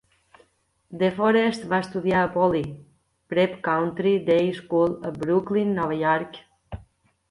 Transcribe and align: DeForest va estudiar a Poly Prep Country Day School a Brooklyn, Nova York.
DeForest 1.03 1.67
va 1.73 1.81
estudiar 1.85 2.23
a 2.23 2.31
Poly 2.39 2.63
Prep 3.35 3.57
Country 3.71 4.17
Day 4.35 4.53
School 4.65 5.01
a 5.09 5.17
Brooklyn, 5.23 5.81
Nova 5.81 6.05
York. 6.07 6.47